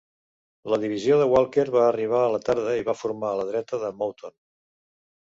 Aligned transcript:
La 0.73 0.77
divisió 0.83 1.17
de 1.19 1.25
Walker 1.33 1.65
va 1.75 1.83
arribar 1.89 2.21
a 2.27 2.31
la 2.35 2.39
tarda 2.47 2.73
i 2.77 2.85
va 2.87 2.95
formar 3.01 3.29
a 3.33 3.39
la 3.41 3.45
dreta 3.51 3.81
de 3.85 3.91
Mouton. 3.99 4.33